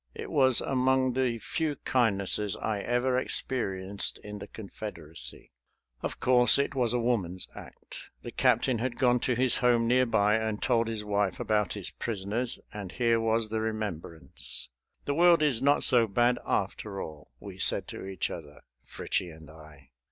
[0.15, 5.51] It was among the few kindnesses I ever experienced in the Confederacy.
[6.01, 7.99] Of course it was a woman's act.
[8.23, 11.91] The captain had gone to his home near by and told his wife about his
[11.91, 14.69] prisoners, and here was the remembrance.
[15.05, 19.51] The world is not so bad after all, we said to each other, Fritchie and
[19.51, 19.91] I.